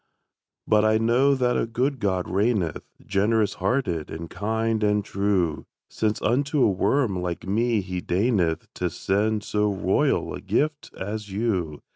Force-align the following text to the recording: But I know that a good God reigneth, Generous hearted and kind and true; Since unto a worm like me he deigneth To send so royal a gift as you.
But 0.67 0.83
I 0.83 0.97
know 0.97 1.35
that 1.35 1.55
a 1.59 1.67
good 1.67 1.99
God 1.99 2.27
reigneth, 2.27 2.81
Generous 3.05 3.53
hearted 3.61 4.09
and 4.09 4.31
kind 4.31 4.83
and 4.83 5.05
true; 5.05 5.67
Since 5.91 6.23
unto 6.23 6.63
a 6.63 6.71
worm 6.71 7.21
like 7.21 7.45
me 7.45 7.81
he 7.81 8.01
deigneth 8.01 8.65
To 8.73 8.89
send 8.89 9.43
so 9.43 9.71
royal 9.71 10.33
a 10.33 10.41
gift 10.41 10.89
as 10.97 11.29
you. 11.29 11.83